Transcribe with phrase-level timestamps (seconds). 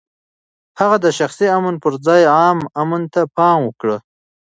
[0.79, 3.89] هغه د شخصي امن پر ځای عام امن ته پام وکړ.